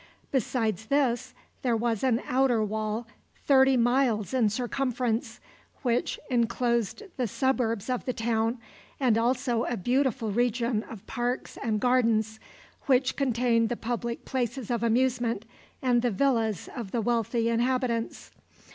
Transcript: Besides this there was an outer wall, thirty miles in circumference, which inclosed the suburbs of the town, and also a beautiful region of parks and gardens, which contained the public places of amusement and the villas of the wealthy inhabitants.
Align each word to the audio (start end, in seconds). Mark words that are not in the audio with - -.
Besides 0.31 0.87
this 0.87 1.35
there 1.61 1.77
was 1.77 2.03
an 2.03 2.23
outer 2.27 2.63
wall, 2.63 3.05
thirty 3.45 3.77
miles 3.77 4.33
in 4.33 4.49
circumference, 4.49 5.39
which 5.83 6.19
inclosed 6.27 7.03
the 7.17 7.27
suburbs 7.27 7.87
of 7.87 8.05
the 8.05 8.11
town, 8.13 8.57
and 8.99 9.15
also 9.15 9.63
a 9.65 9.77
beautiful 9.77 10.31
region 10.31 10.81
of 10.89 11.05
parks 11.05 11.55
and 11.61 11.79
gardens, 11.79 12.39
which 12.87 13.15
contained 13.15 13.69
the 13.69 13.77
public 13.77 14.25
places 14.25 14.71
of 14.71 14.81
amusement 14.81 15.45
and 15.83 16.01
the 16.01 16.09
villas 16.09 16.67
of 16.75 16.89
the 16.89 17.01
wealthy 17.03 17.47
inhabitants. 17.47 18.31